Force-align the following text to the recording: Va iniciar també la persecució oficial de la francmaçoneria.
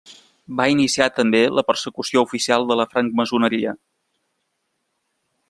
Va 0.59 0.65
iniciar 0.75 1.07
també 1.17 1.41
la 1.57 1.63
persecució 1.67 2.23
oficial 2.29 2.67
de 2.73 2.79
la 2.81 2.87
francmaçoneria. 2.95 3.75